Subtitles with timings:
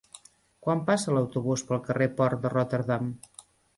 [0.67, 3.13] Quan passa l'autobús pel carrer Port de Rotterdam?